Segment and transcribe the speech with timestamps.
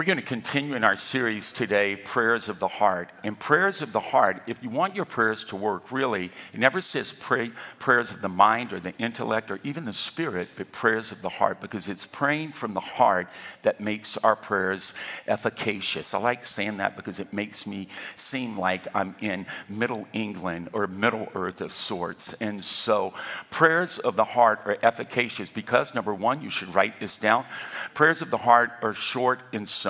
[0.00, 3.10] We're going to continue in our series today, Prayers of the Heart.
[3.22, 6.80] And prayers of the heart, if you want your prayers to work, really, it never
[6.80, 11.12] says pray, prayers of the mind or the intellect or even the spirit, but prayers
[11.12, 13.28] of the heart, because it's praying from the heart
[13.60, 14.94] that makes our prayers
[15.28, 16.14] efficacious.
[16.14, 17.86] I like saying that because it makes me
[18.16, 22.32] seem like I'm in Middle England or Middle Earth of sorts.
[22.40, 23.12] And so,
[23.50, 27.44] prayers of the heart are efficacious because, number one, you should write this down.
[27.92, 29.89] Prayers of the heart are short and simple.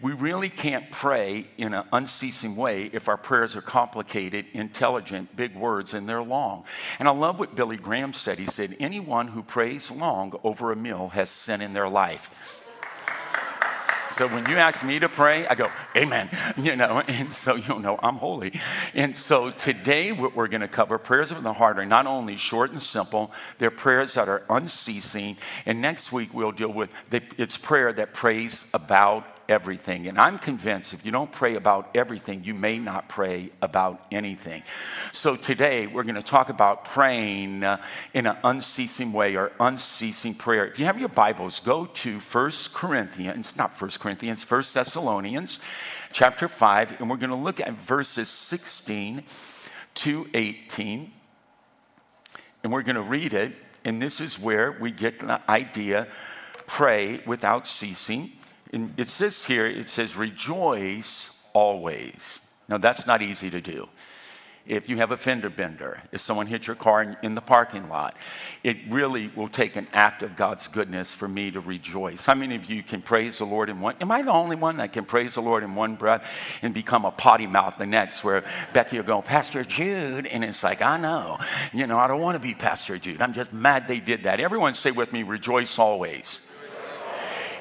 [0.00, 5.56] We really can't pray in an unceasing way if our prayers are complicated, intelligent, big
[5.56, 6.64] words, and they're long.
[6.98, 8.38] And I love what Billy Graham said.
[8.38, 12.30] He said, Anyone who prays long over a meal has sin in their life.
[14.10, 16.30] So when you ask me to pray, I go, Amen.
[16.58, 18.52] You know, and so you'll know I'm holy.
[18.94, 22.36] And so today, what we're going to cover prayers of the heart are not only
[22.36, 25.36] short and simple, they're prayers that are unceasing.
[25.66, 30.06] And next week, we'll deal with the, it's prayer that prays about everything.
[30.06, 34.62] And I'm convinced if you don't pray about everything, you may not pray about anything.
[35.12, 37.80] So today we're going to talk about praying uh,
[38.12, 40.66] in an unceasing way or unceasing prayer.
[40.66, 45.58] If you have your Bibles, go to 1 Corinthians, not 1 Corinthians, 1 Thessalonians
[46.12, 49.22] chapter 5, and we're going to look at verses 16
[49.94, 51.12] to 18.
[52.62, 53.52] And we're going to read it,
[53.84, 56.08] and this is where we get the idea
[56.66, 58.32] pray without ceasing.
[58.72, 62.40] And it says here, it says, rejoice always.
[62.68, 63.88] Now, that's not easy to do.
[64.66, 67.88] If you have a fender bender, if someone hits your car in, in, the parking
[67.88, 68.14] lot,
[68.62, 72.26] it really will take an act of God's goodness for me to rejoice.
[72.26, 73.94] How many of you can praise the Lord in one?
[74.02, 77.06] Am I the only one that can praise the Lord in one breath and become
[77.06, 78.22] a potty mouth the next?
[78.22, 78.44] Where
[78.74, 81.38] Becky will go, Pastor Jude, and it's like, I know,
[81.72, 83.22] you know, I don't want to be Pastor Jude.
[83.22, 84.38] I'm just mad they did that.
[84.38, 86.42] Everyone say with me, rejoice always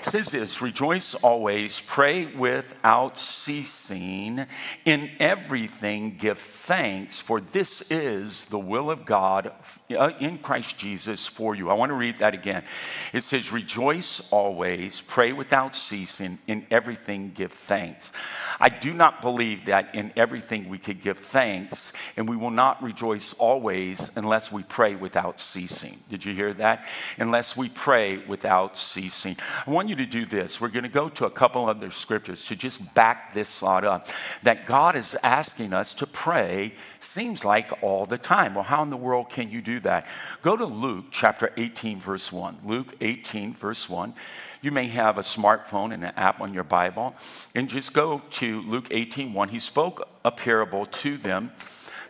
[0.07, 4.45] says this rejoice always, pray without ceasing,
[4.85, 9.51] in everything give thanks, for this is the will of God
[9.91, 11.69] uh, in Christ Jesus for you.
[11.69, 12.63] I want to read that again.
[13.11, 18.13] It says, Rejoice always, pray without ceasing, in everything give thanks.
[18.61, 22.81] I do not believe that in everything we could give thanks, and we will not
[22.81, 25.99] rejoice always unless we pray without ceasing.
[26.09, 26.85] Did you hear that?
[27.17, 29.35] Unless we pray without ceasing.
[29.65, 30.61] I want you to do this.
[30.61, 34.07] We're going to go to a couple other scriptures to just back this thought up
[34.43, 38.55] that God is asking us to pray, seems like all the time.
[38.55, 40.07] Well, how in the world can you do that?
[40.41, 42.59] Go to Luke chapter 18, verse 1.
[42.63, 44.13] Luke 18, verse 1.
[44.61, 47.15] You may have a smartphone and an app on your Bible,
[47.53, 49.49] and just go to Luke 18, 1.
[49.49, 51.51] He spoke a parable to them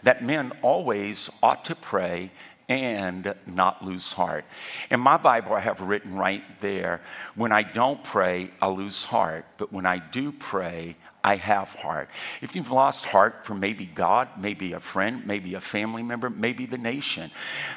[0.04, 2.32] that men always ought to pray
[2.70, 4.46] and not lose heart.
[4.92, 7.02] In my Bible, I have written right there
[7.36, 12.10] when I don't pray, I lose heart, but when I do pray, I have heart.
[12.40, 16.66] If you've lost heart for maybe God, maybe a friend, maybe a family member, maybe
[16.66, 17.32] the nation,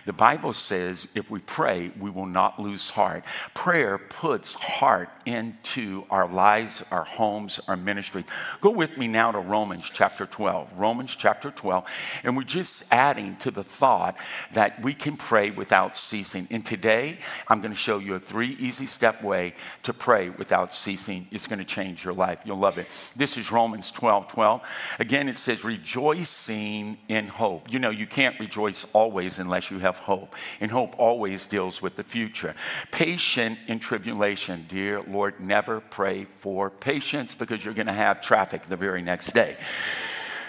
[0.07, 3.25] the Bible says if we pray, we will not lose heart.
[3.53, 8.25] Prayer puts heart into our lives, our homes, our ministry.
[8.61, 10.69] Go with me now to Romans chapter 12.
[10.77, 11.85] Romans chapter 12.
[12.23, 14.15] And we're just adding to the thought
[14.53, 16.47] that we can pray without ceasing.
[16.53, 17.19] And today,
[17.49, 21.27] I'm going to show you a three easy step way to pray without ceasing.
[21.33, 22.43] It's going to change your life.
[22.45, 22.87] You'll love it.
[23.17, 24.61] This is Romans 12 12.
[24.99, 27.73] Again, it says, rejoicing in hope.
[27.73, 30.35] You know, you can't rejoice always unless you have hope.
[30.61, 32.55] And hope always deals with the future.
[32.91, 34.67] Patient in tribulation.
[34.69, 39.33] Dear Lord, never pray for patience because you're going to have traffic the very next
[39.33, 39.57] day.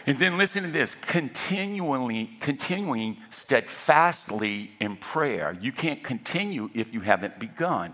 [0.06, 5.58] And then listen to this continually, continuing steadfastly in prayer.
[5.62, 7.94] You can't continue if you haven't begun,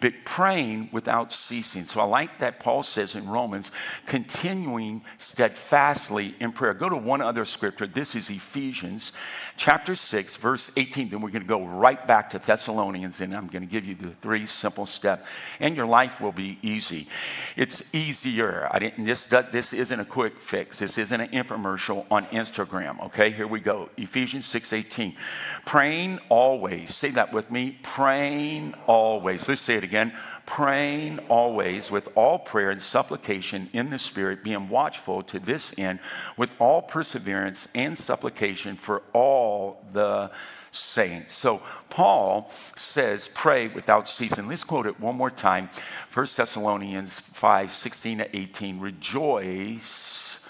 [0.00, 1.84] but praying without ceasing.
[1.84, 3.72] So I like that Paul says in Romans,
[4.06, 6.74] continuing steadfastly in prayer.
[6.74, 7.86] Go to one other scripture.
[7.86, 9.12] This is Ephesians
[9.56, 11.08] chapter 6, verse 18.
[11.08, 13.96] Then we're going to go right back to Thessalonians, and I'm going to give you
[13.96, 15.26] the three simple steps,
[15.58, 17.08] and your life will be easy.
[17.56, 18.68] It's easier.
[18.70, 20.78] I didn't, this, this isn't a quick fix.
[20.78, 23.02] This isn't an infomercial on Instagram.
[23.06, 23.88] Okay, here we go.
[23.96, 25.16] Ephesians 6:18.
[25.64, 26.94] Praying always.
[26.94, 27.78] Say that with me.
[27.82, 29.48] Praying always.
[29.48, 30.12] Let's say it again.
[30.46, 36.00] Praying always with all prayer and supplication in the Spirit, being watchful to this end
[36.36, 40.30] with all perseverance and supplication for all the
[40.70, 41.34] saints.
[41.34, 44.48] So Paul says, pray without ceasing.
[44.48, 45.70] Let's quote it one more time.
[46.12, 48.80] 1 Thessalonians 5 16 to 18.
[48.80, 50.40] Rejoice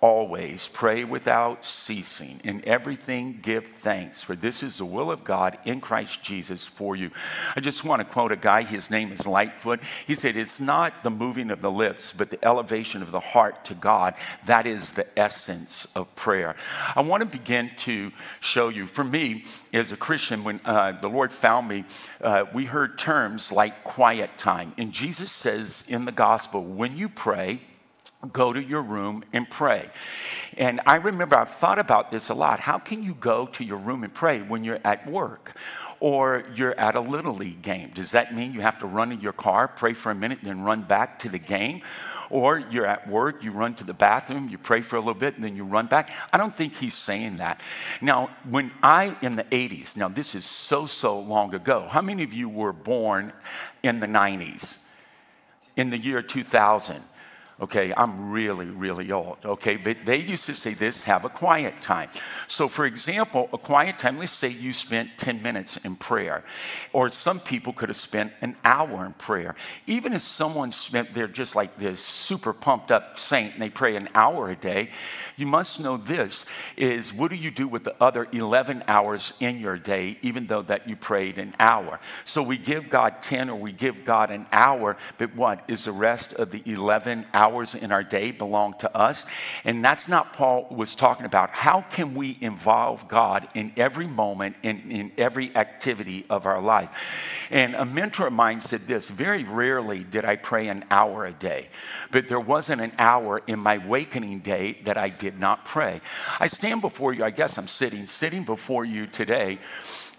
[0.00, 5.58] always, pray without ceasing, in everything give thanks, for this is the will of God
[5.64, 7.10] in Christ Jesus for you.
[7.56, 9.80] I just want to quote a guy, his name is Lightfoot.
[10.06, 13.64] He said, It's not the moving of the lips, but the elevation of the heart
[13.66, 14.14] to God.
[14.46, 16.54] That is the essence of prayer.
[16.94, 21.08] I want to begin to show you, for me, as a Christian, when uh, the
[21.08, 21.84] Lord found me,
[22.20, 24.74] uh, we heard terms like quiet time.
[24.78, 27.60] And Jesus says in the gospel, when you pray,
[28.32, 29.88] go to your room and pray.
[30.56, 32.58] And I remember I've thought about this a lot.
[32.58, 35.54] How can you go to your room and pray when you're at work?
[36.00, 37.92] Or you're at a little league game.
[37.94, 40.62] Does that mean you have to run in your car, pray for a minute, then
[40.62, 41.82] run back to the game?
[42.28, 45.36] Or you're at work, you run to the bathroom, you pray for a little bit,
[45.36, 46.12] and then you run back?
[46.32, 47.60] I don't think he's saying that.
[48.00, 52.24] Now, when I, in the 80s, now this is so, so long ago, how many
[52.24, 53.32] of you were born
[53.82, 54.84] in the 90s?
[55.76, 57.02] In the year 2000?
[57.60, 59.38] Okay, I'm really, really old.
[59.44, 62.08] Okay, but they used to say this have a quiet time.
[62.46, 66.44] So, for example, a quiet time, let's say you spent 10 minutes in prayer,
[66.92, 69.56] or some people could have spent an hour in prayer.
[69.88, 73.96] Even if someone spent, they're just like this super pumped up saint and they pray
[73.96, 74.90] an hour a day,
[75.36, 76.46] you must know this
[76.76, 80.62] is what do you do with the other 11 hours in your day, even though
[80.62, 81.98] that you prayed an hour?
[82.24, 85.92] So, we give God 10 or we give God an hour, but what is the
[85.92, 87.47] rest of the 11 hours?
[87.48, 89.24] Hours in our day belong to us.
[89.64, 91.50] And that's not Paul was talking about.
[91.50, 96.90] How can we involve God in every moment, in, in every activity of our life?
[97.50, 101.32] And a mentor of mine said this very rarely did I pray an hour a
[101.32, 101.68] day,
[102.10, 106.00] but there wasn't an hour in my awakening day that I did not pray.
[106.38, 109.58] I stand before you, I guess I'm sitting, sitting before you today.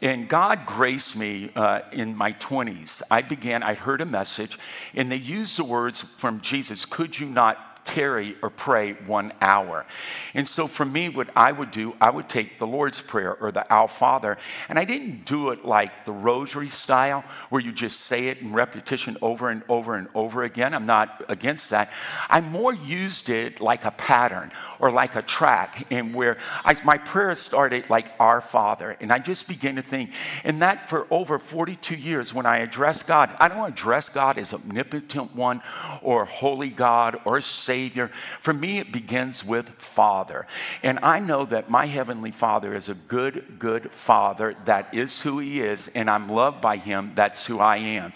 [0.01, 3.01] And God graced me uh, in my 20s.
[3.11, 4.57] I began, I heard a message,
[4.95, 9.85] and they used the words from Jesus Could you not tarry or pray one hour.
[10.33, 13.51] And so for me, what I would do, I would take the Lord's Prayer or
[13.51, 14.37] the Our Father,
[14.67, 18.53] and I didn't do it like the rosary style where you just say it in
[18.53, 20.73] repetition over and over and over again.
[20.73, 21.91] I'm not against that.
[22.29, 26.97] I more used it like a pattern or like a track, and where I, my
[26.97, 30.11] prayer started like Our Father, and I just began to think,
[30.43, 34.53] and that for over 42 years when I address God, I don't address God as
[34.53, 35.61] omnipotent one
[36.01, 38.09] or holy God or Savior.
[38.39, 40.47] For me, it begins with Father.
[40.81, 44.55] And I know that my Heavenly Father is a good, good Father.
[44.65, 45.87] That is who He is.
[45.89, 47.11] And I'm loved by Him.
[47.13, 48.13] That's who I am.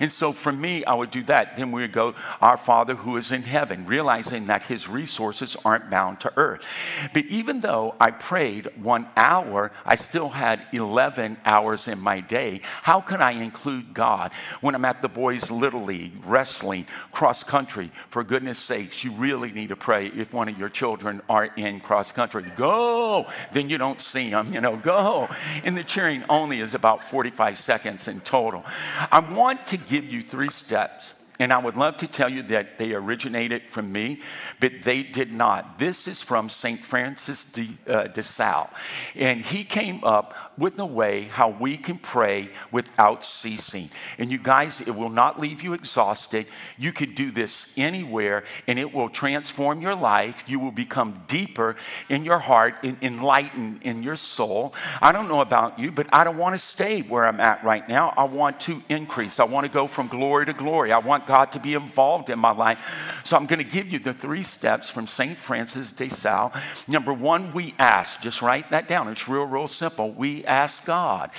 [0.00, 1.54] And so for me, I would do that.
[1.54, 5.88] Then we would go, Our Father who is in heaven, realizing that His resources aren't
[5.88, 6.66] bound to earth.
[7.14, 12.60] But even though I prayed one hour, I still had 11 hours in my day.
[12.82, 17.92] How can I include God when I'm at the boys' little league, wrestling, cross country?
[18.08, 18.58] For goodness
[19.02, 22.44] you really need to pray if one of your children are in cross country.
[22.56, 23.26] Go!
[23.52, 25.28] Then you don't see them, you know, go.
[25.64, 28.64] And the cheering only is about 45 seconds in total.
[29.10, 32.78] I want to give you three steps and I would love to tell you that
[32.78, 34.20] they originated from me,
[34.60, 35.78] but they did not.
[35.78, 36.80] This is from St.
[36.80, 38.68] Francis de, uh, de Sales.
[39.14, 43.90] And he came up with a way how we can pray without ceasing.
[44.18, 46.46] And you guys, it will not leave you exhausted.
[46.78, 50.44] You could do this anywhere, and it will transform your life.
[50.46, 51.76] You will become deeper
[52.08, 54.74] in your heart, enlightened in your soul.
[55.02, 57.86] I don't know about you, but I don't want to stay where I'm at right
[57.86, 58.14] now.
[58.16, 59.38] I want to increase.
[59.38, 60.92] I want to go from glory to glory.
[60.92, 63.20] I want God to be involved in my life.
[63.24, 65.36] So I'm going to give you the three steps from St.
[65.36, 66.52] Francis de Sales.
[66.86, 68.20] Number one, we ask.
[68.20, 69.08] Just write that down.
[69.08, 70.10] It's real, real simple.
[70.12, 71.30] We ask God.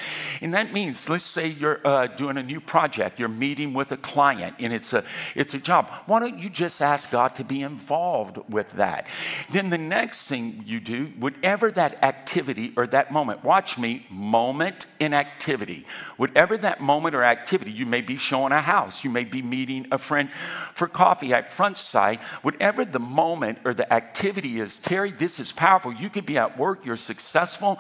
[0.42, 3.98] And that means, let's say you're uh, doing a new project, you're meeting with a
[3.98, 5.04] client, and it's a,
[5.36, 5.90] it's a job.
[6.06, 9.08] Why don't you just ask God to be involved with that?
[9.52, 14.86] Then the next thing you do, whatever that activity or that moment, watch me, moment
[15.00, 15.86] in activity.
[16.18, 19.77] Whatever that moment or activity, you may be showing a house, you may be meeting
[19.78, 20.30] meeting a friend
[20.74, 25.52] for coffee at front side, whatever the moment or the activity is, Terry, this is
[25.52, 25.94] powerful.
[25.94, 27.80] You could be at work, you're successful.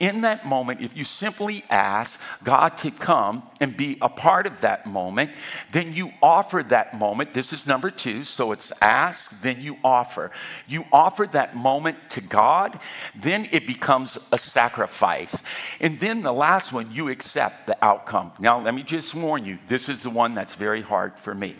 [0.00, 4.60] In that moment, if you simply ask God to come and be a part of
[4.60, 5.30] that moment,
[5.72, 7.34] then you offer that moment.
[7.34, 8.24] This is number two.
[8.24, 10.30] So it's ask, then you offer.
[10.66, 12.78] You offer that moment to God,
[13.14, 15.42] then it becomes a sacrifice.
[15.80, 18.32] And then the last one, you accept the outcome.
[18.38, 21.56] Now, let me just warn you this is the one that's very hard for me.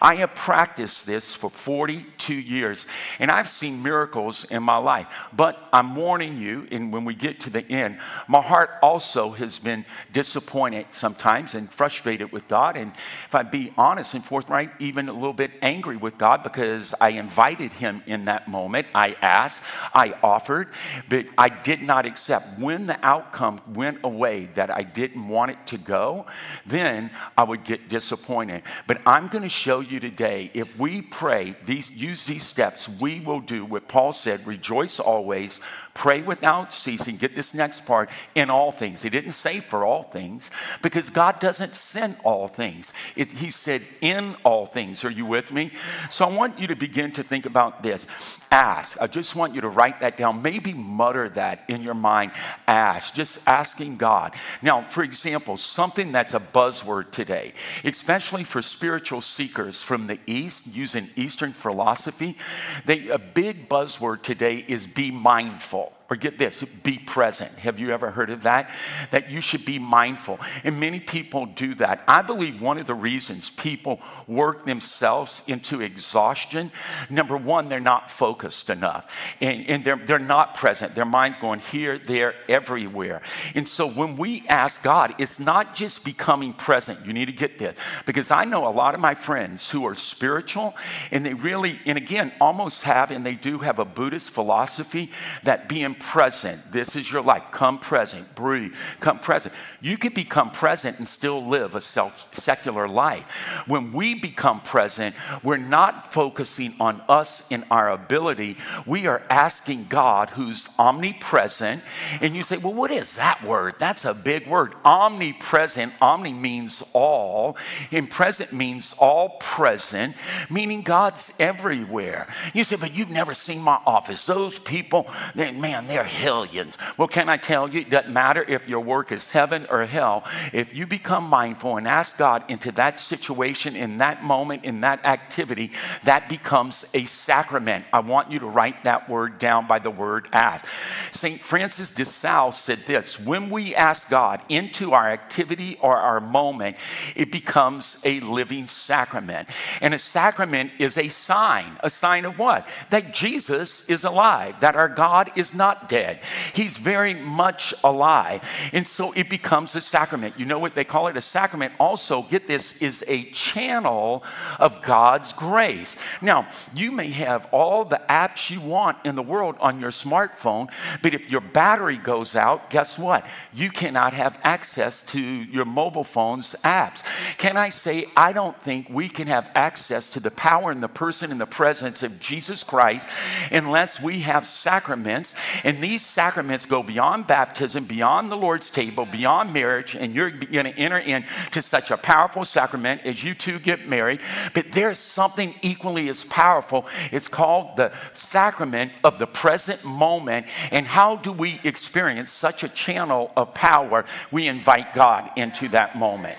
[0.00, 2.86] I have practiced this for 42 years,
[3.18, 5.06] and I've seen miracles in my life.
[5.32, 9.58] But I'm warning you, and when we get to the end, my heart also has
[9.58, 12.76] been disappointed sometimes and frustrated with God.
[12.76, 12.92] And
[13.26, 17.10] if I be honest and forthright, even a little bit angry with God because I
[17.10, 18.86] invited Him in that moment.
[18.94, 19.62] I asked,
[19.94, 20.68] I offered,
[21.08, 22.58] but I did not accept.
[22.58, 26.26] When the outcome went away that I didn't want it to go,
[26.66, 28.62] then I would get disappointed.
[28.86, 33.18] But I'm going to show you today if we pray, these, use these steps, we
[33.18, 35.58] will do what Paul said rejoice always,
[35.94, 37.16] pray without ceasing.
[37.16, 39.02] Get this next part in all things.
[39.02, 40.50] He didn't say for all things
[40.80, 42.92] because God doesn't send all things.
[43.16, 45.04] It, he said in all things.
[45.04, 45.72] Are you with me?
[46.08, 48.06] So I want you to begin to think about this.
[48.50, 49.00] Ask.
[49.02, 50.42] I just want you to write that down.
[50.42, 52.32] Maybe mutter that in your mind.
[52.68, 53.12] Ask.
[53.14, 54.34] Just asking God.
[54.62, 60.68] Now, for example, something that's a buzzword today, especially for spiritual seekers from the East
[60.68, 62.36] using Eastern philosophy,
[62.84, 65.92] they, a big buzzword today is be mindful.
[66.10, 67.52] Or get this, be present.
[67.58, 68.68] Have you ever heard of that?
[69.12, 70.40] That you should be mindful.
[70.64, 72.02] And many people do that.
[72.08, 76.72] I believe one of the reasons people work themselves into exhaustion,
[77.10, 79.08] number one, they're not focused enough.
[79.40, 80.96] And, and they're, they're not present.
[80.96, 83.22] Their mind's going here, there, everywhere.
[83.54, 87.06] And so when we ask God, it's not just becoming present.
[87.06, 87.78] You need to get this.
[88.04, 90.74] Because I know a lot of my friends who are spiritual
[91.12, 95.12] and they really, and again, almost have, and they do have a Buddhist philosophy
[95.44, 96.72] that being present.
[96.72, 97.44] This is your life.
[97.52, 98.34] Come present.
[98.34, 98.74] Breathe.
[98.98, 99.54] Come present.
[99.80, 103.62] You could become present and still live a secular life.
[103.68, 105.14] When we become present,
[105.44, 108.56] we're not focusing on us and our ability.
[108.86, 111.82] We are asking God, who's omnipresent.
[112.20, 113.74] And you say, well, what is that word?
[113.78, 114.74] That's a big word.
[114.84, 115.92] Omnipresent.
[116.00, 117.56] Omni means all,
[117.92, 120.16] and present means all present,
[120.50, 122.26] meaning God's everywhere.
[122.54, 124.24] You say, but you've never seen my office.
[124.26, 126.78] Those people, man, they're hellions.
[126.96, 130.24] Well, can I tell you, it doesn't matter if your work is heaven or hell.
[130.52, 135.04] If you become mindful and ask God into that situation, in that moment, in that
[135.04, 135.72] activity,
[136.04, 137.84] that becomes a sacrament.
[137.92, 140.64] I want you to write that word down by the word ask.
[141.10, 141.40] St.
[141.40, 146.76] Francis de Sales said this when we ask God into our activity or our moment,
[147.16, 149.48] it becomes a living sacrament.
[149.80, 151.78] And a sacrament is a sign.
[151.80, 152.68] A sign of what?
[152.90, 156.20] That Jesus is alive, that our God is not dead.
[156.54, 158.42] He's very much alive.
[158.72, 160.38] And so it becomes a sacrament.
[160.38, 161.16] You know what they call it?
[161.16, 164.24] A sacrament also, get this, is a channel
[164.58, 165.96] of God's grace.
[166.20, 170.70] Now, you may have all the apps you want in the world on your smartphone,
[171.02, 173.26] but if your battery goes out, guess what?
[173.52, 177.02] You cannot have access to your mobile phone's apps.
[177.38, 180.88] Can I say, I don't think we can have access to the power and the
[180.88, 183.08] person and the presence of Jesus Christ
[183.50, 189.52] unless we have sacraments and these sacraments go beyond baptism, beyond the Lord's table, beyond
[189.52, 193.88] marriage, and you're going to enter into such a powerful sacrament as you two get
[193.88, 194.20] married.
[194.54, 196.86] But there's something equally as powerful.
[197.10, 200.46] It's called the sacrament of the present moment.
[200.70, 204.04] And how do we experience such a channel of power?
[204.30, 206.38] We invite God into that moment.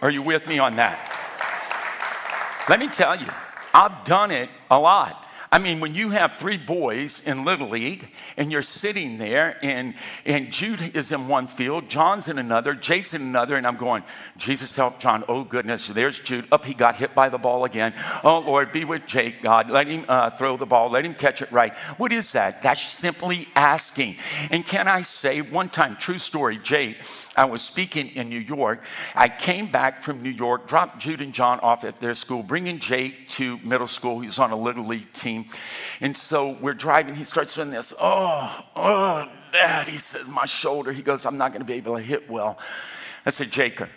[0.00, 1.08] Are you with me on that?
[2.68, 3.26] Let me tell you,
[3.74, 5.21] I've done it a lot.
[5.52, 9.92] I mean, when you have three boys in Little League and you're sitting there and,
[10.24, 14.02] and Jude is in one field, John's in another, Jake's in another, and I'm going,
[14.38, 15.24] Jesus help John.
[15.28, 15.88] Oh, goodness.
[15.88, 16.46] There's Jude.
[16.50, 17.92] Up, he got hit by the ball again.
[18.24, 19.68] Oh, Lord, be with Jake, God.
[19.68, 20.88] Let him uh, throw the ball.
[20.88, 21.74] Let him catch it right.
[21.98, 22.62] What is that?
[22.62, 24.16] That's simply asking.
[24.50, 26.96] And can I say, one time, true story, Jake,
[27.36, 28.82] I was speaking in New York.
[29.14, 32.78] I came back from New York, dropped Jude and John off at their school, bringing
[32.78, 34.20] Jake to middle school.
[34.20, 35.41] He's on a Little League team.
[36.00, 37.14] And so we're driving.
[37.14, 37.92] He starts doing this.
[38.00, 39.88] Oh, oh, Dad.
[39.88, 40.92] He says, My shoulder.
[40.92, 42.58] He goes, I'm not going to be able to hit well.
[43.24, 43.88] I said, Jacob,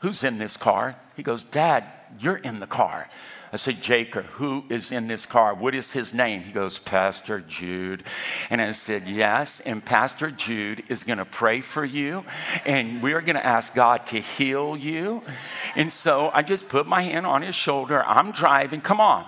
[0.00, 0.96] who's in this car?
[1.16, 1.84] He goes, Dad,
[2.18, 3.08] you're in the car.
[3.52, 5.54] I said, Jacob, who is in this car?
[5.54, 6.42] What is his name?
[6.42, 8.04] He goes, Pastor Jude.
[8.50, 9.60] And I said, Yes.
[9.60, 12.24] And Pastor Jude is going to pray for you.
[12.66, 15.22] And we're going to ask God to heal you.
[15.76, 18.04] And so I just put my hand on his shoulder.
[18.04, 18.80] I'm driving.
[18.80, 19.26] Come on.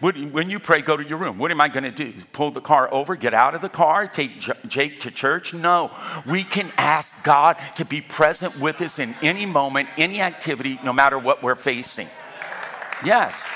[0.00, 1.38] When you pray, go to your room.
[1.38, 2.12] What am I going to do?
[2.32, 5.54] Pull the car over, get out of the car, take Jake to church?
[5.54, 5.90] No.
[6.26, 10.92] We can ask God to be present with us in any moment, any activity, no
[10.92, 12.08] matter what we're facing.
[13.04, 13.48] Yes.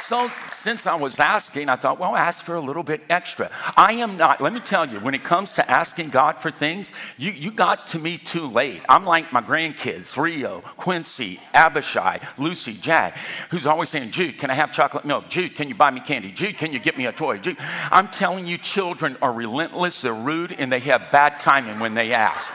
[0.00, 3.50] So, since I was asking, I thought, well, ask for a little bit extra.
[3.76, 6.90] I am not, let me tell you, when it comes to asking God for things,
[7.16, 8.82] you, you got to me too late.
[8.88, 13.18] I'm like my grandkids, Rio, Quincy, Abishai, Lucy, Jack,
[13.50, 15.28] who's always saying, Jude, can I have chocolate milk?
[15.28, 16.32] Jude, can you buy me candy?
[16.32, 17.38] Jude, can you get me a toy?
[17.38, 17.58] Jude,
[17.92, 22.12] I'm telling you, children are relentless, they're rude, and they have bad timing when they
[22.12, 22.52] ask.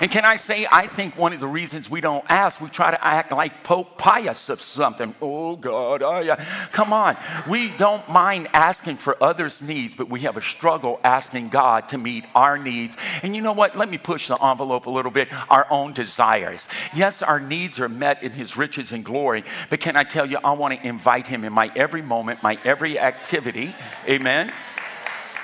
[0.00, 2.90] And can I say, I think one of the reasons we don't ask, we try
[2.90, 5.14] to act like Pope Pius of something.
[5.20, 6.36] Oh, God, oh, yeah.
[6.72, 7.16] Come on.
[7.48, 11.98] We don't mind asking for others' needs, but we have a struggle asking God to
[11.98, 12.96] meet our needs.
[13.22, 13.76] And you know what?
[13.76, 16.68] Let me push the envelope a little bit our own desires.
[16.94, 20.38] Yes, our needs are met in His riches and glory, but can I tell you,
[20.44, 23.74] I want to invite Him in my every moment, my every activity.
[24.08, 24.52] Amen.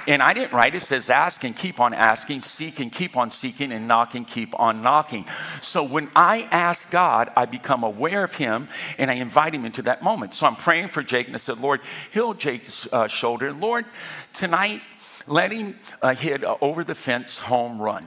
[0.07, 3.31] And I didn't write it says ask and keep on asking, seek and keep on
[3.31, 5.27] seeking, and knock and keep on knocking.
[5.61, 8.69] So when I ask God, I become aware of Him
[8.99, 10.35] and I invite Him into that moment.
[10.35, 11.81] So I'm praying for Jake and I said, Lord,
[12.13, 13.53] heal Jake's uh, shoulder.
[13.53, 13.85] Lord,
[14.33, 14.83] tonight,
[15.27, 18.07] let him uh, hit uh, over the fence home run.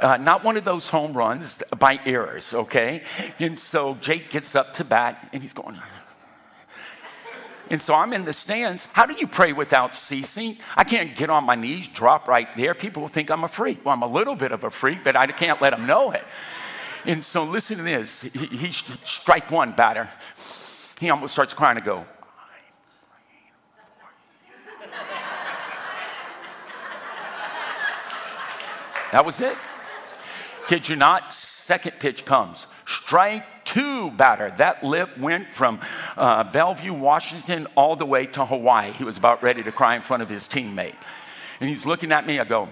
[0.00, 3.02] Uh, not one of those home runs by errors, okay?
[3.38, 5.78] And so Jake gets up to bat and he's going,
[7.70, 8.86] and so I'm in the stands.
[8.92, 10.56] How do you pray without ceasing?
[10.76, 12.74] I can't get on my knees, drop right there.
[12.74, 13.84] People will think I'm a freak.
[13.84, 16.24] Well, I'm a little bit of a freak, but I can't let them know it.
[17.04, 18.22] And so listen to this.
[18.22, 20.08] He, he strike one batter.
[20.98, 22.04] He almost starts crying to go.
[29.12, 29.56] That was it.
[30.66, 32.66] Kid you not, second pitch comes.
[32.86, 34.50] Strike two batter.
[34.56, 35.80] That lip went from
[36.16, 38.92] uh, Bellevue, Washington, all the way to Hawaii.
[38.92, 40.94] He was about ready to cry in front of his teammate.
[41.60, 42.40] And he's looking at me.
[42.40, 42.70] I go,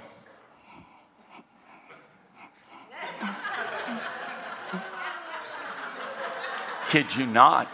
[6.89, 7.69] Kid you not,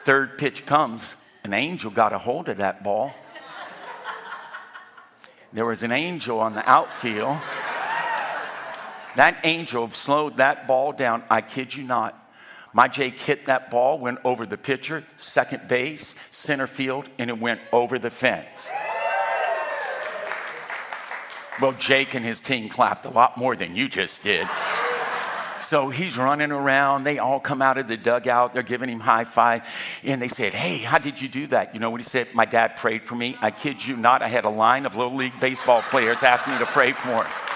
[0.00, 1.14] third pitch comes,
[1.44, 3.12] an angel got a hold of that ball.
[5.52, 7.36] There was an angel on the outfield.
[9.16, 11.22] That angel slowed that ball down.
[11.28, 12.16] I kid you not.
[12.72, 17.38] My Jake hit that ball, went over the pitcher, second base, center field, and it
[17.38, 18.70] went over the fence.
[21.60, 24.48] Well, Jake and his team clapped a lot more than you just did.
[25.60, 27.04] So he's running around.
[27.04, 28.54] They all come out of the dugout.
[28.54, 29.68] They're giving him high five.
[30.02, 31.74] And they said, Hey, how did you do that?
[31.74, 32.28] You know what he said?
[32.34, 33.36] My dad prayed for me.
[33.42, 34.22] I kid you not.
[34.22, 37.49] I had a line of Little League baseball players ask me to pray for him.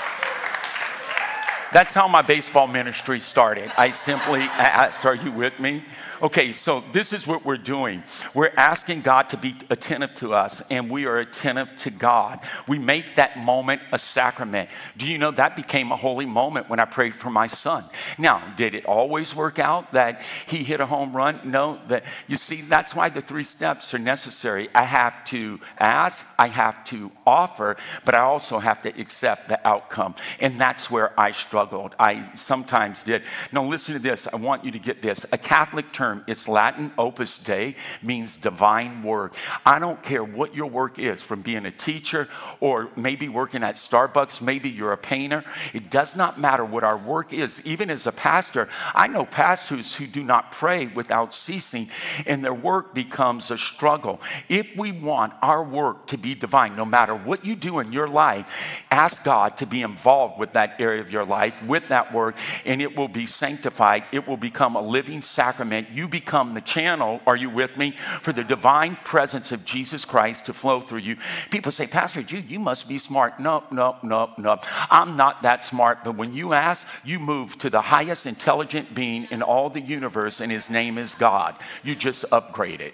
[1.75, 3.69] That's how my baseball ministry started.
[3.77, 5.83] I simply asked, Are you with me?
[6.23, 8.05] Okay, so this is what we're doing.
[8.33, 12.39] We're asking God to be attentive to us, and we are attentive to God.
[12.69, 14.71] We make that moment a sacrament.
[14.97, 17.85] Do you know that became a holy moment when I prayed for my son?
[18.19, 21.41] Now, did it always work out that he hit a home run?
[21.43, 21.81] No.
[21.89, 24.69] That you see, that's why the three steps are necessary.
[24.77, 29.67] I have to ask, I have to offer, but I also have to accept the
[29.67, 30.15] outcome.
[30.39, 31.33] And that's where I
[31.65, 31.95] struggled.
[31.99, 33.23] I sometimes did.
[33.53, 34.29] Now, listen to this.
[34.33, 35.27] I want you to get this.
[35.33, 36.25] A Catholic term term.
[36.27, 39.35] It's Latin opus dei, means divine work.
[39.65, 42.29] I don't care what your work is, from being a teacher
[42.61, 45.45] or maybe working at Starbucks, maybe you're a painter.
[45.73, 47.65] It does not matter what our work is.
[47.67, 51.89] Even as a pastor, I know pastors who do not pray without ceasing,
[52.27, 54.21] and their work becomes a struggle.
[54.49, 58.09] If we want our work to be divine, no matter what you do in your
[58.09, 58.47] life,
[58.91, 62.81] ask God to be involved with that area of your life, with that word, and
[62.81, 64.05] it will be sanctified.
[64.13, 65.89] It will become a living sacrament.
[65.91, 70.05] You you become the channel, are you with me, for the divine presence of Jesus
[70.05, 71.17] Christ to flow through you.
[71.51, 73.41] People say, Pastor Jude, you must be smart.
[73.41, 74.61] No, no, no, no.
[74.91, 76.05] I'm not that smart.
[76.05, 80.41] But when you ask, you move to the highest intelligent being in all the universe,
[80.43, 81.57] and his name is God.
[81.83, 82.93] You just upgrade it.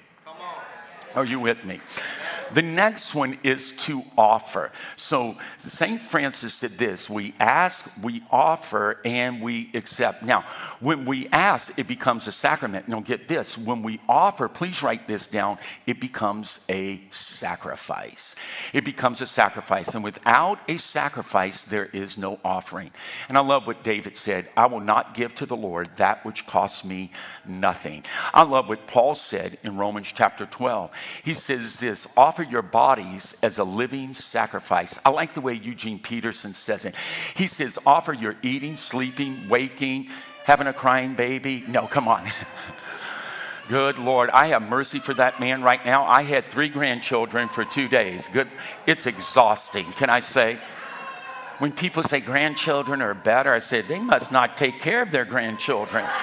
[1.16, 1.80] Are you with me?
[2.52, 4.72] The next one is to offer.
[4.96, 6.00] So St.
[6.00, 10.22] Francis said this we ask, we offer, and we accept.
[10.22, 10.44] Now,
[10.80, 12.88] when we ask, it becomes a sacrament.
[12.88, 18.34] Now, get this when we offer, please write this down, it becomes a sacrifice.
[18.72, 19.94] It becomes a sacrifice.
[19.94, 22.90] And without a sacrifice, there is no offering.
[23.28, 26.46] And I love what David said I will not give to the Lord that which
[26.46, 27.10] costs me
[27.46, 28.04] nothing.
[28.34, 30.90] I love what Paul said in Romans chapter 12.
[31.24, 34.98] He says this offer offer your bodies as a living sacrifice.
[35.04, 36.94] I like the way Eugene Peterson says it.
[37.36, 40.08] He says, offer your eating, sleeping, waking,
[40.44, 41.64] having a crying baby.
[41.68, 42.26] No, come on.
[43.68, 46.06] Good Lord, I have mercy for that man right now.
[46.06, 48.26] I had three grandchildren for two days.
[48.28, 48.48] Good,
[48.86, 50.58] it's exhausting, can I say?
[51.58, 55.26] When people say grandchildren are better, I said they must not take care of their
[55.26, 56.06] grandchildren.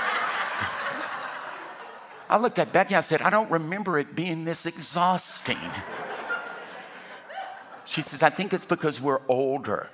[2.30, 5.58] I looked at Becky, I said, I don't remember it being this exhausting.
[7.88, 9.90] She says, I think it's because we're older.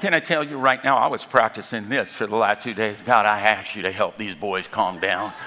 [0.00, 3.00] Can I tell you right now, I was practicing this for the last two days.
[3.00, 5.32] God, I ask you to help these boys calm down.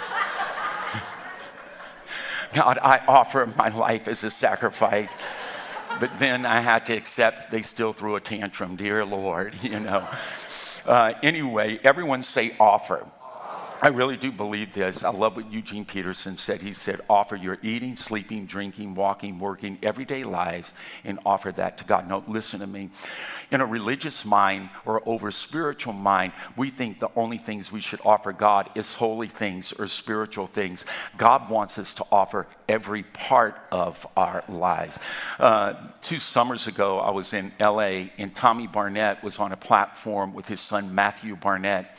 [2.53, 5.11] God, I offer my life as a sacrifice.
[5.99, 10.07] But then I had to accept they still threw a tantrum, dear Lord, you know.
[10.85, 13.05] Uh, anyway, everyone say offer.
[13.81, 15.05] I really do believe this.
[15.05, 16.59] I love what Eugene Peterson said.
[16.61, 20.73] He said, offer your eating, sleeping, drinking, walking, working, everyday lives,
[21.05, 22.09] and offer that to God.
[22.09, 22.89] Now, listen to me.
[23.51, 28.01] In a religious mind or over spiritual mind, we think the only things we should
[28.03, 30.85] offer God is holy things or spiritual things.
[31.15, 34.99] God wants us to offer every part of our lives.
[35.39, 40.33] Uh, two summers ago, I was in LA, and Tommy Barnett was on a platform
[40.33, 41.95] with his son, Matthew Barnett.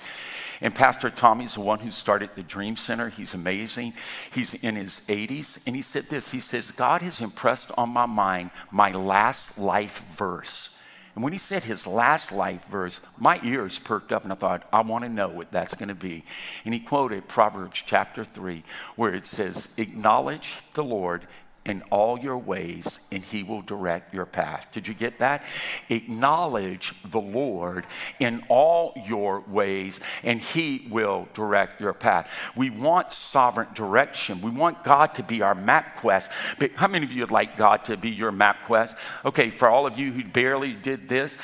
[0.60, 3.08] And Pastor Tommy's the one who started the Dream Center.
[3.08, 3.94] He's amazing.
[4.30, 5.66] He's in his 80s.
[5.66, 10.04] And he said this He says, God has impressed on my mind my last life
[10.16, 10.76] verse.
[11.14, 14.66] And when he said his last life verse, my ears perked up and I thought,
[14.72, 16.24] I want to know what that's going to be.
[16.64, 18.62] And he quoted Proverbs chapter 3,
[18.94, 21.26] where it says, Acknowledge the Lord
[21.66, 24.70] in all your ways, and he will direct your path.
[24.72, 25.44] Did you get that?
[25.90, 27.86] Acknowledge the Lord
[28.18, 32.32] in all your ways, and he will direct your path.
[32.56, 34.40] We want sovereign direction.
[34.40, 36.30] We want God to be our MapQuest.
[36.58, 38.96] But how many of you would like God to be your MapQuest?
[39.26, 41.36] Okay, for all of you who barely did this,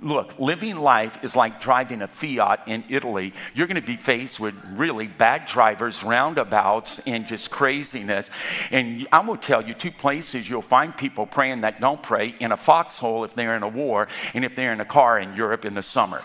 [0.00, 3.32] look, living life is like driving a Fiat in Italy.
[3.54, 8.30] You're going to be faced with really bad drivers, roundabouts, and just craziness.
[8.72, 12.02] And I'm going to tell you, you two places you'll find people praying that don't
[12.02, 15.18] pray in a foxhole if they're in a war, and if they're in a car
[15.18, 16.22] in Europe in the summer.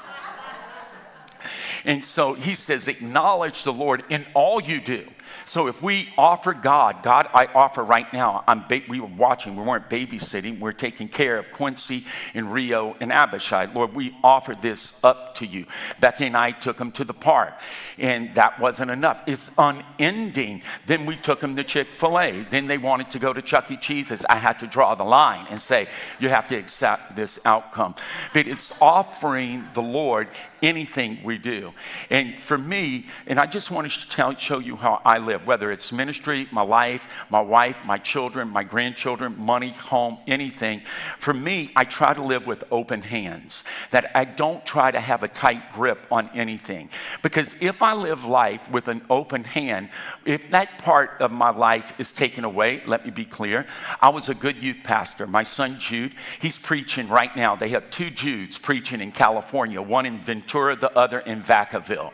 [1.85, 5.07] And so he says, acknowledge the Lord in all you do.
[5.45, 9.55] So if we offer God, God, I offer right now, I'm ba- we were watching,
[9.55, 13.65] we weren't babysitting, we're taking care of Quincy and Rio and Abishai.
[13.73, 15.65] Lord, we offer this up to you.
[15.99, 17.53] Becky and I took them to the park,
[17.97, 19.21] and that wasn't enough.
[19.27, 20.61] It's unending.
[20.87, 22.43] Then we took them to Chick fil A.
[22.49, 23.77] Then they wanted to go to Chuck E.
[23.77, 24.25] Cheese's.
[24.29, 25.87] I had to draw the line and say,
[26.19, 27.95] you have to accept this outcome.
[28.33, 30.29] But it's offering the Lord
[30.61, 31.73] anything we do.
[32.09, 35.71] And for me, and I just want to tell, show you how I live, whether
[35.71, 40.81] it's ministry, my life, my wife, my children, my grandchildren, money, home, anything.
[41.17, 45.23] For me, I try to live with open hands, that I don't try to have
[45.23, 46.89] a tight grip on anything.
[47.21, 49.89] Because if I live life with an open hand,
[50.25, 53.65] if that part of my life is taken away, let me be clear,
[54.01, 55.27] I was a good youth pastor.
[55.27, 57.55] My son Jude, he's preaching right now.
[57.55, 62.11] They have two Judes preaching in California, one in Ventura, the other in Vacaville.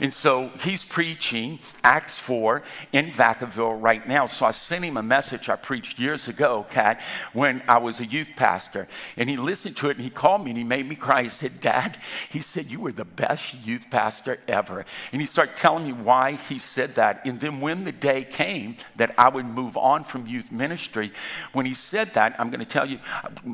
[0.00, 4.26] And so he's preaching Acts 4 in Vacaville right now.
[4.26, 7.00] So I sent him a message I preached years ago, Kat,
[7.32, 8.88] when I was a youth pastor.
[9.16, 11.24] And he listened to it and he called me and he made me cry.
[11.24, 11.98] He said, Dad,
[12.30, 14.84] he said, you were the best youth pastor ever.
[15.12, 17.24] And he started telling me why he said that.
[17.24, 21.12] And then when the day came that I would move on from youth ministry,
[21.52, 22.98] when he said that, I'm going to tell you,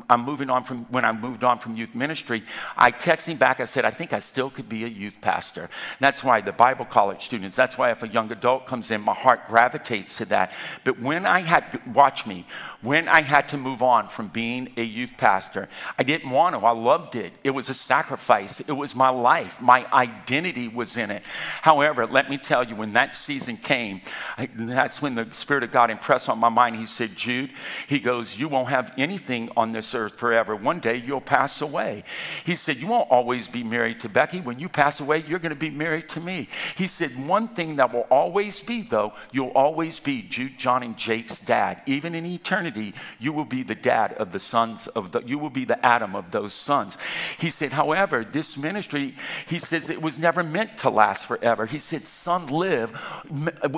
[0.09, 2.43] I'm moving on from, when I moved on from youth ministry,
[2.77, 3.59] I texted him back.
[3.59, 5.69] I said, I think I still could be a youth pastor.
[5.99, 8.99] that's why why the Bible college students, that's why if a young adult comes in,
[8.99, 10.51] my heart gravitates to that.
[10.83, 12.45] But when I had, watch me,
[12.81, 16.65] when I had to move on from being a youth pastor, I didn't want to.
[16.65, 17.31] I loved it.
[17.45, 18.59] It was a sacrifice.
[18.59, 19.61] It was my life.
[19.61, 21.23] My identity was in it.
[21.61, 24.01] However, let me tell you, when that season came,
[24.37, 26.75] I, that's when the Spirit of God impressed on my mind.
[26.75, 27.51] He said, Jude,
[27.87, 30.53] he goes, You won't have anything on this earth forever.
[30.53, 32.03] One day you'll pass away.
[32.45, 34.41] He said, You won't always be married to Becky.
[34.41, 36.47] When you pass away, you're going to be married to me.
[36.75, 40.97] He said, One thing that will always be, though, you'll always be Jude, John, and
[40.97, 41.81] Jake's dad.
[41.85, 45.49] Even in eternity, you will be the dad of the sons of the, you will
[45.49, 46.97] be the Adam of those sons.
[47.37, 49.15] He said, However, this ministry,
[49.47, 51.65] he says, it was never meant to last forever.
[51.65, 52.99] He said, Son, live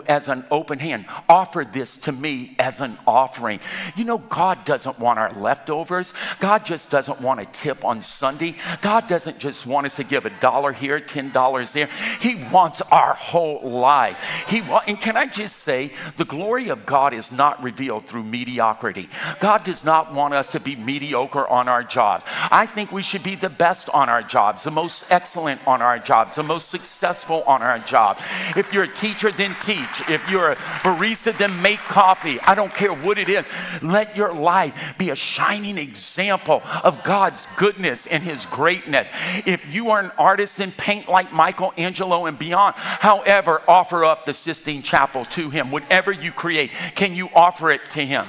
[0.08, 1.06] as an open hand.
[1.28, 3.60] Offer this to me as an offering.
[3.96, 8.56] You know, God doesn't want our leftovers, God just doesn't want a tip on Sunday.
[8.82, 11.90] God doesn't just want us to give a dollar here, $10 there.
[12.22, 14.45] He wants our whole life.
[14.47, 19.10] He and can I just say, the glory of God is not revealed through mediocrity.
[19.39, 22.23] God does not want us to be mediocre on our job.
[22.52, 26.00] I think we should be the best on our jobs, the most excellent on our
[26.00, 28.19] jobs, the most successful on our job.
[28.56, 30.10] If you're a teacher, then teach.
[30.10, 32.39] If you're a barista, then make coffee.
[32.41, 33.45] I don't care what it is.
[33.82, 39.10] Let your life be a shining example of God's goodness and His greatness.
[39.45, 42.76] If you are an artist, then paint like Michelangelo and beyond.
[42.76, 45.72] However, offer up the Sistine Chapel to Him.
[45.72, 48.28] Whatever you create, can you offer it to Him?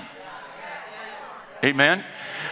[1.64, 2.04] Amen.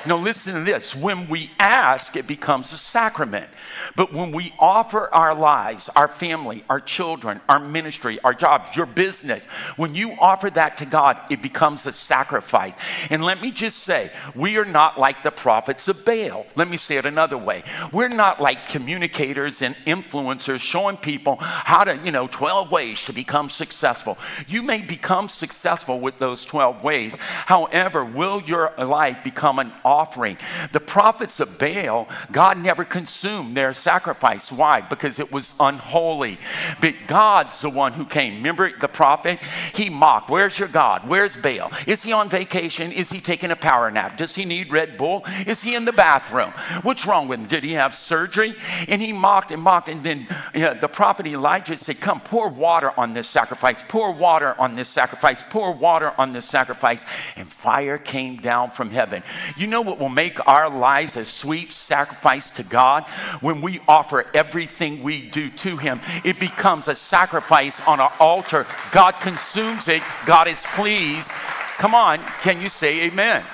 [0.07, 0.95] Now, listen to this.
[0.95, 3.49] When we ask, it becomes a sacrament.
[3.97, 8.87] But when we offer our lives, our family, our children, our ministry, our jobs, your
[8.87, 12.77] business, when you offer that to God, it becomes a sacrifice.
[13.11, 16.47] And let me just say, we are not like the prophets of Baal.
[16.55, 17.65] Let me say it another way.
[17.93, 23.13] We're not like communicators and influencers showing people how to, you know, 12 ways to
[23.13, 24.19] become successful.
[24.47, 27.17] You may become successful with those 12 ways.
[27.17, 30.37] However, will your life become an offering.
[30.73, 34.53] The prophets of Baal, God never consumed their sacrifice.
[34.53, 34.81] Why?
[34.81, 36.39] Because it was unholy.
[36.81, 38.35] But God's the one who came.
[38.35, 39.39] Remember the prophet?
[39.75, 40.29] He mocked.
[40.29, 41.09] Where's your God?
[41.09, 41.71] Where's Baal?
[41.87, 42.93] Is he on vacation?
[42.93, 44.17] Is he taking a power nap?
[44.17, 45.25] Does he need Red Bull?
[45.47, 46.51] Is he in the bathroom?
[46.83, 47.47] What's wrong with him?
[47.47, 48.55] Did he have surgery?
[48.89, 49.89] And he mocked and mocked.
[49.89, 54.13] And then you know, the prophet Elijah said, Come, pour water on this sacrifice, pour
[54.13, 57.05] water on this sacrifice, pour water on this sacrifice.
[57.37, 59.23] And fire came down from heaven.
[59.57, 63.05] You know what will make our lives a sweet sacrifice to God?
[63.41, 68.67] When we offer everything we do to Him, it becomes a sacrifice on our altar.
[68.93, 71.31] God consumes it, God is pleased.
[71.79, 73.17] Come on, can you say amen?
[73.17, 73.45] amen.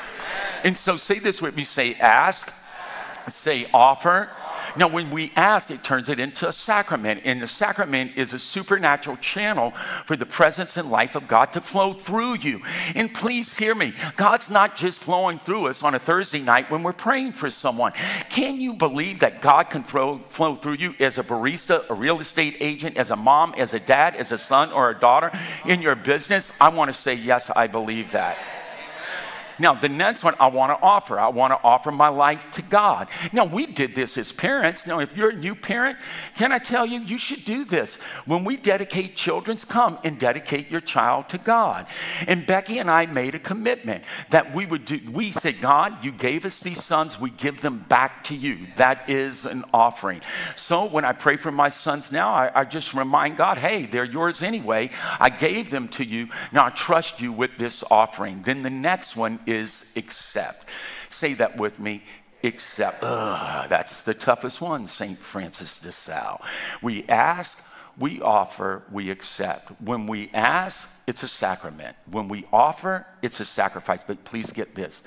[0.65, 2.53] And so say this with me say, ask,
[3.29, 4.31] say, offer
[4.77, 8.39] now, when we ask, it turns it into a sacrament, and the sacrament is a
[8.39, 9.73] supernatural channel
[10.07, 12.63] for the presence and life of God to flow through you.
[12.95, 16.83] And please hear me God's not just flowing through us on a Thursday night when
[16.83, 17.93] we're praying for someone.
[18.31, 22.21] Can you believe that God can flow, flow through you as a barista, a real
[22.21, 25.31] estate agent, as a mom, as a dad, as a son or a daughter
[25.67, 26.53] in your business?
[26.61, 28.39] I want to say, yes, I believe that.
[29.59, 32.63] Now, the next one I want to offer, I want to offer my life to
[32.63, 33.09] God.
[33.33, 34.87] Now, we did this as parents.
[34.87, 35.99] Now, if you're a new parent,
[36.37, 37.97] can I tell you, you should do this.
[38.27, 41.87] When we dedicate children's, come and dedicate your child to God.
[42.27, 46.13] And Becky and I made a commitment that we would do, we said, God, you
[46.13, 48.67] gave us these sons, we give them back to you.
[48.77, 50.21] That is an offering.
[50.57, 54.05] So when I pray for my sons now, I, I just remind God, hey, they're
[54.05, 54.91] yours anyway.
[55.21, 56.29] I gave them to you.
[56.53, 58.43] Now I trust you with this offering.
[58.43, 60.69] Then the next one is is accept.
[61.09, 62.03] Say that with me.
[62.43, 63.03] Accept.
[63.03, 65.19] Ugh, that's the toughest one, St.
[65.19, 66.41] Francis de Sales.
[66.81, 67.65] We ask,
[67.97, 69.81] we offer, we accept.
[69.81, 71.97] When we ask, it's a sacrament.
[72.11, 74.03] When we offer, it's a sacrifice.
[74.03, 75.05] But please get this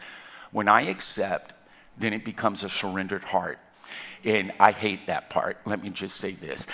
[0.56, 1.52] when I accept,
[1.98, 3.60] then it becomes a surrendered heart.
[4.24, 5.58] And I hate that part.
[5.66, 6.66] Let me just say this.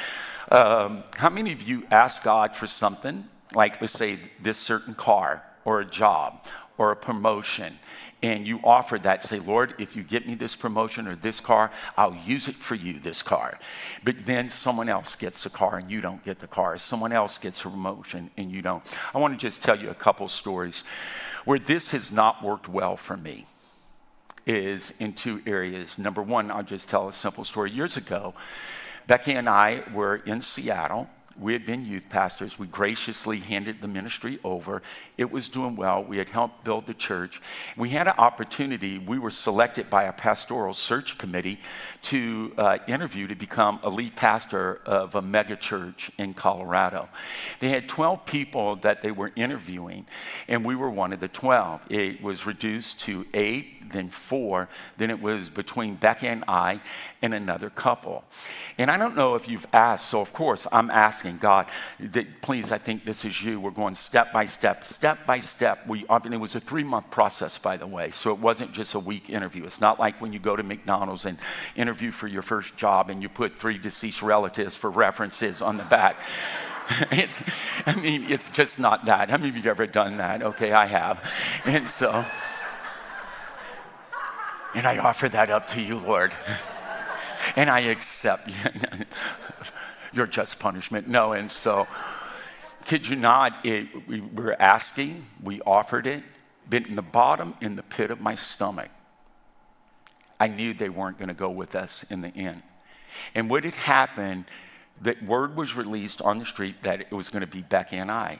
[0.52, 5.44] Um, how many of you ask God for something, like let's say this certain car
[5.66, 6.46] or a job
[6.82, 7.78] or a promotion
[8.24, 11.72] and you offer that, say, Lord, if you get me this promotion or this car,
[11.96, 13.60] I'll use it for you, this car.
[14.04, 16.78] But then someone else gets the car and you don't get the car.
[16.78, 18.84] Someone else gets a promotion and you don't.
[19.14, 20.84] I want to just tell you a couple stories
[21.46, 23.46] where this has not worked well for me.
[24.48, 26.00] Is in two areas.
[26.00, 27.70] Number one, I'll just tell a simple story.
[27.70, 28.34] Years ago,
[29.06, 31.08] Becky and I were in Seattle
[31.40, 32.60] we had been youth pastors.
[32.60, 34.82] We graciously handed the ministry over.
[35.18, 36.04] It was doing well.
[36.04, 37.42] We had helped build the church.
[37.78, 38.98] We had an opportunity.
[38.98, 41.60] We were selected by a pastoral search committee
[42.04, 47.10] to uh, interview to become a lead pastor of a mega church in Colorado.
[47.60, 50.06] They had 12 people that they were interviewing,
[50.48, 51.82] and we were one of the 12.
[51.90, 54.70] It was reduced to eight then four.
[54.98, 56.82] Then it was between Becca and I
[57.22, 58.24] and another couple.
[58.78, 61.68] And I don't know if you've asked, so of course I'm asking asking God,
[62.42, 63.60] please, I think this is you.
[63.60, 65.86] We're going step by step, step by step.
[65.86, 69.00] We, it was a three month process, by the way, so it wasn't just a
[69.00, 69.64] week interview.
[69.66, 71.38] It's not like when you go to McDonald's and
[71.76, 75.84] interview for your first job and you put three deceased relatives for references on the
[75.84, 76.16] back.
[77.12, 77.44] it's,
[77.86, 79.30] I mean, it's just not that.
[79.30, 80.42] How many of you have ever done that?
[80.42, 81.24] Okay, I have.
[81.66, 82.26] And so,
[84.74, 86.34] and I offer that up to you, Lord.
[87.56, 88.50] And I accept
[90.14, 91.08] your just punishment.
[91.08, 91.88] No, and so,
[92.86, 96.24] kid you not, it, we were asking, we offered it,
[96.70, 98.90] but in the bottom, in the pit of my stomach,
[100.40, 102.64] I knew they weren't going to go with us in the end.
[103.36, 104.46] And what had happened,
[105.02, 108.12] that word was released on the street that it was going to be Becky and
[108.12, 108.40] I.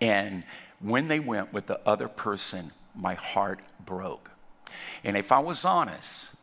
[0.00, 0.44] And
[0.80, 4.30] when they went with the other person, my heart broke.
[5.02, 6.34] And if I was honest,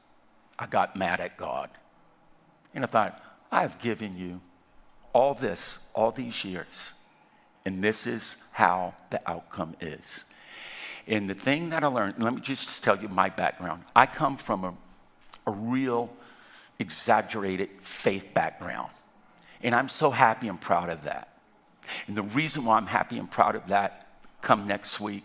[0.58, 1.70] I got mad at God.
[2.74, 3.22] And I thought,
[3.52, 4.42] I've given you
[5.14, 6.94] all this, all these years,
[7.66, 10.26] and this is how the outcome is.
[11.08, 13.84] And the thing that I learned, let me just tell you my background.
[13.96, 14.74] I come from a,
[15.48, 16.12] a real
[16.80, 18.92] exaggerated faith background.
[19.64, 21.30] And I'm so happy and proud of that.
[22.08, 24.08] And the reason why I'm happy and proud of that
[24.42, 25.24] come next week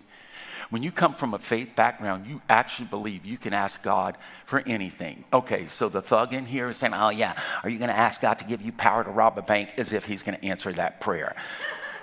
[0.70, 4.60] when you come from a faith background, you actually believe you can ask God for
[4.66, 5.24] anything.
[5.32, 8.20] Okay, so the thug in here is saying, Oh, yeah, are you going to ask
[8.20, 9.74] God to give you power to rob a bank?
[9.78, 11.36] As if he's going to answer that prayer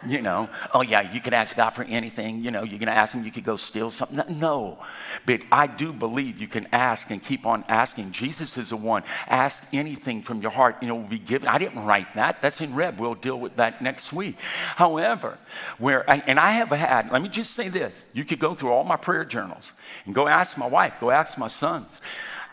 [0.07, 2.97] you know, oh yeah, you could ask God for anything, you know, you're going to
[2.97, 4.23] ask him you could go steal something.
[4.39, 4.79] No,
[5.25, 8.11] but I do believe you can ask and keep on asking.
[8.11, 9.03] Jesus is the one.
[9.27, 11.47] Ask anything from your heart, you know, will be given.
[11.47, 12.41] I didn't write that.
[12.41, 12.99] That's in red.
[12.99, 14.37] We'll deal with that next week.
[14.75, 15.37] However,
[15.77, 18.05] where, and I have had, let me just say this.
[18.13, 19.73] You could go through all my prayer journals
[20.05, 22.01] and go ask my wife, go ask my sons.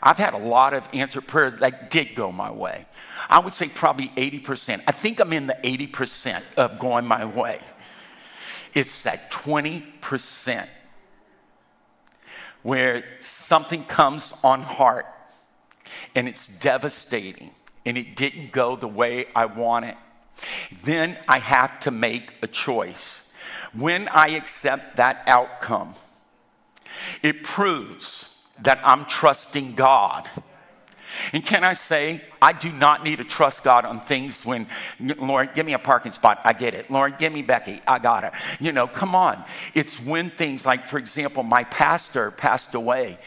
[0.03, 2.87] I've had a lot of answered prayers that did go my way.
[3.29, 4.83] I would say probably 80%.
[4.87, 7.61] I think I'm in the 80% of going my way.
[8.75, 10.67] It's that 20%
[12.63, 15.07] where something comes on heart
[16.15, 17.51] and it's devastating
[17.85, 19.97] and it didn't go the way I want it.
[20.85, 23.33] Then I have to make a choice.
[23.73, 25.95] When I accept that outcome,
[27.23, 30.29] it proves that I'm trusting God
[31.33, 34.67] and can I say, I do not need to trust God on things when,
[35.01, 36.41] Lord, give me a parking spot.
[36.45, 36.91] I get it.
[36.91, 37.81] Lord, give me Becky.
[37.87, 38.33] I got it.
[38.59, 39.43] You know, come on.
[39.75, 43.19] It's when things like, for example, my pastor passed away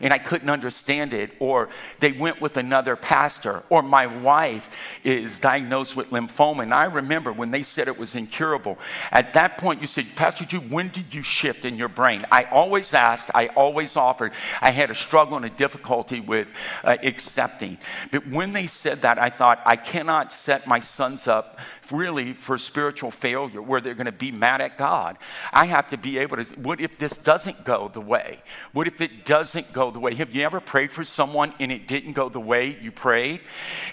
[0.00, 1.68] and I couldn't understand it, or
[2.00, 4.70] they went with another pastor, or my wife
[5.04, 6.62] is diagnosed with lymphoma.
[6.62, 8.78] And I remember when they said it was incurable.
[9.10, 12.22] At that point, you said, Pastor Jude, when did you shift in your brain?
[12.30, 14.32] I always asked, I always offered.
[14.60, 16.52] I had a struggle and a difficulty with
[16.84, 17.78] uh, accepting.
[18.10, 21.58] But when they said that, I thought, I cannot set my sons up
[21.90, 25.18] really for spiritual failure where they're going to be mad at God.
[25.52, 28.40] I have to be able to, what if this doesn't go the way?
[28.72, 30.14] What if it doesn't go the way?
[30.14, 33.40] Have you ever prayed for someone and it didn't go the way you prayed?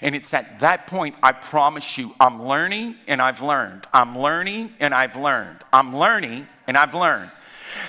[0.02, 3.86] And it's at that point, I promise you, I'm learning and I've learned.
[3.92, 5.58] I'm learning and I've learned.
[5.72, 7.30] I'm learning and I've learned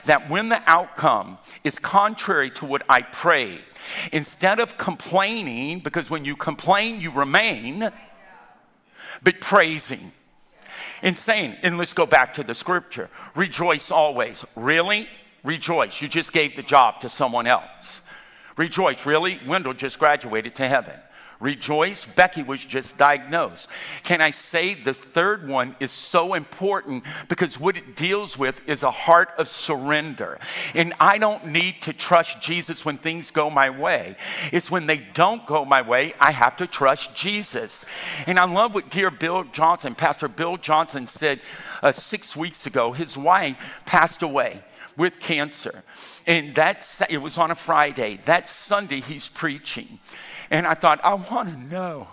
[0.06, 3.62] that when the outcome is contrary to what I prayed,
[4.12, 7.90] instead of complaining, because when you complain, you remain
[9.24, 10.12] but praising
[11.02, 14.46] and saying, and let's go back to the scripture rejoice always.
[14.56, 15.10] Really?
[15.44, 16.02] Rejoice.
[16.02, 18.02] You just gave the job to someone else.
[18.58, 19.06] Rejoice.
[19.06, 19.40] Really?
[19.48, 21.00] Wendell just graduated to heaven
[21.42, 22.06] rejoice.
[22.06, 23.68] Becky was just diagnosed.
[24.04, 28.84] Can I say the third one is so important because what it deals with is
[28.84, 30.40] a heart of surrender.
[30.74, 34.16] And I don't need to trust Jesus when things go my way.
[34.52, 37.86] It's when they don't go my way, I have to trust Jesus.
[38.28, 41.42] And I love what dear Bill Johnson, Pastor Bill Johnson said
[41.82, 42.92] uh, six weeks ago.
[42.92, 44.64] His wife passed away
[44.98, 45.84] with cancer.
[46.28, 48.20] And that it was on a Friday.
[48.26, 50.00] That Sunday he's preaching.
[50.50, 52.08] And I thought, I want to know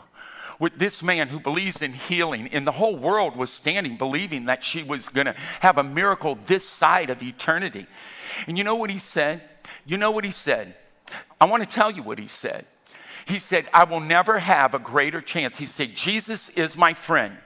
[0.59, 4.65] with this man who believes in healing, and the whole world was standing believing that
[4.65, 7.87] she was going to have a miracle this side of eternity.
[8.47, 9.41] And you know what he said?
[9.87, 10.75] You know what he said?
[11.41, 12.67] I want to tell you what he said.
[13.27, 15.59] He said, I will never have a greater chance.
[15.59, 17.37] He said, Jesus is my friend,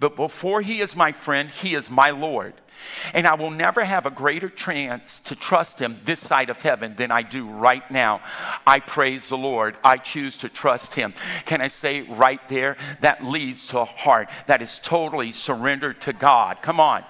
[0.00, 2.54] but before he is my friend, he is my Lord.
[3.12, 6.94] And I will never have a greater chance to trust Him this side of heaven
[6.96, 8.20] than I do right now.
[8.66, 9.76] I praise the Lord.
[9.84, 11.14] I choose to trust Him.
[11.46, 12.76] Can I say right there?
[13.00, 16.62] That leads to a heart that is totally surrendered to God.
[16.62, 17.04] Come on.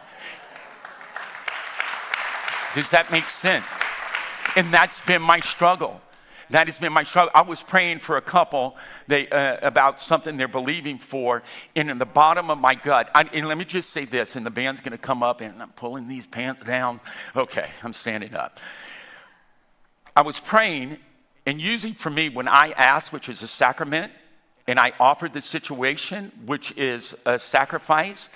[2.75, 3.65] Does that make sense?
[4.57, 6.01] And that's been my struggle.
[6.51, 7.31] That has been my struggle.
[7.35, 8.77] I was praying for a couple
[9.07, 11.43] they, uh, about something they're believing for,
[11.75, 14.45] and in the bottom of my gut, I, and let me just say this, and
[14.45, 17.01] the band's going to come up, and I'm pulling these pants down.
[17.35, 18.59] Okay, I'm standing up.
[20.17, 20.99] I was praying,
[21.47, 24.13] and usually for me, when I ask, which is a sacrament,
[24.67, 28.31] and I offer the situation, which is a sacrifice,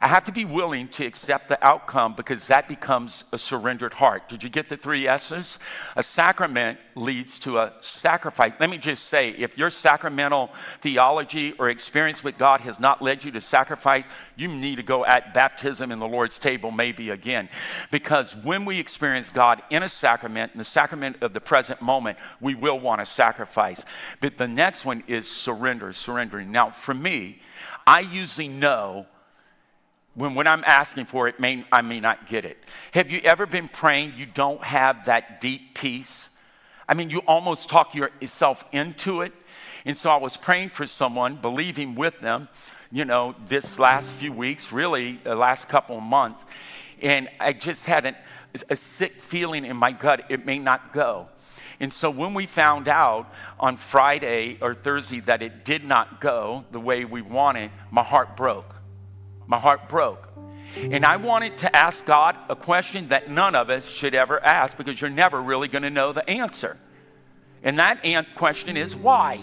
[0.00, 4.28] I have to be willing to accept the outcome because that becomes a surrendered heart.
[4.28, 5.58] Did you get the three S's?
[5.96, 8.52] A sacrament leads to a sacrifice.
[8.60, 13.24] Let me just say if your sacramental theology or experience with God has not led
[13.24, 14.06] you to sacrifice,
[14.36, 17.48] you need to go at baptism in the Lord's table maybe again.
[17.90, 22.18] Because when we experience God in a sacrament, in the sacrament of the present moment,
[22.40, 23.84] we will want to sacrifice.
[24.20, 26.50] But the next one is surrender, surrendering.
[26.50, 27.40] Now, for me,
[27.86, 29.06] I usually know
[30.16, 32.56] when, when I'm asking for it, may, I may not get it.
[32.92, 36.30] Have you ever been praying you don't have that deep peace?
[36.88, 39.32] I mean, you almost talk yourself into it.
[39.84, 42.48] And so I was praying for someone, believing with them,
[42.90, 46.46] you know, this last few weeks, really, the last couple of months.
[47.02, 48.16] And I just had an,
[48.70, 51.28] a sick feeling in my gut, it may not go.
[51.78, 56.64] And so when we found out on Friday or Thursday that it did not go
[56.72, 58.75] the way we wanted, my heart broke.
[59.46, 60.28] My heart broke.
[60.76, 64.76] And I wanted to ask God a question that none of us should ever ask
[64.76, 66.76] because you're never really going to know the answer.
[67.62, 68.02] And that
[68.34, 69.38] question is why?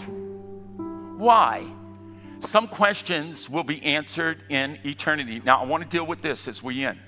[1.18, 1.64] Why?
[2.39, 5.41] Some questions will be answered in eternity.
[5.43, 6.99] Now, I want to deal with this as we end.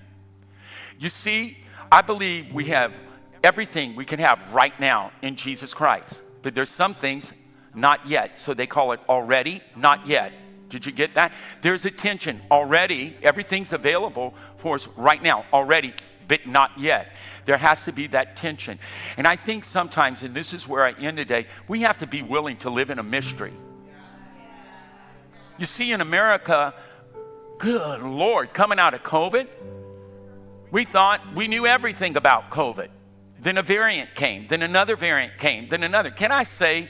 [0.98, 1.58] You see,
[1.91, 2.98] I believe we have
[3.43, 7.34] everything we can have right now in Jesus Christ, but there's some things
[7.76, 8.39] not yet.
[8.39, 10.32] So they call it already, not yet.
[10.70, 11.32] Did you get that?
[11.61, 13.16] There's a tension already.
[13.22, 15.93] Everything's available for us right now, already,
[16.28, 17.16] but not yet.
[17.45, 18.80] There has to be that tension.
[19.18, 22.22] And I think sometimes, and this is where I end today, we have to be
[22.22, 23.53] willing to live in a mystery.
[25.57, 26.74] You see, in America,
[27.59, 29.47] good Lord, coming out of COVID,
[30.72, 32.89] we thought we knew everything about COVID.
[33.39, 36.09] Then a variant came, then another variant came, then another.
[36.09, 36.89] Can I say,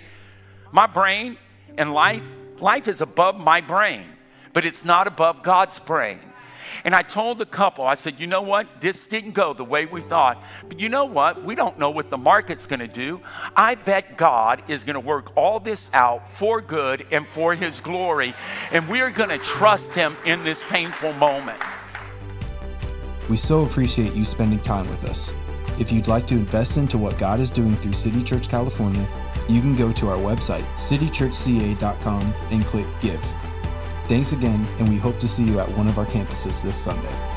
[0.72, 1.38] my brain
[1.78, 2.24] and life
[2.60, 4.06] Life is above my brain,
[4.54, 6.20] but it's not above God's brain.
[6.84, 8.80] And I told the couple, I said, you know what?
[8.80, 10.44] This didn't go the way we thought.
[10.68, 11.44] But you know what?
[11.44, 13.22] We don't know what the market's going to do.
[13.56, 17.80] I bet God is going to work all this out for good and for His
[17.80, 18.34] glory.
[18.72, 21.60] And we are going to trust Him in this painful moment.
[23.30, 25.34] We so appreciate you spending time with us.
[25.80, 29.08] If you'd like to invest into what God is doing through City Church California,
[29.48, 33.22] you can go to our website, citychurchca.com, and click Give.
[34.08, 37.35] Thanks again, and we hope to see you at one of our campuses this Sunday.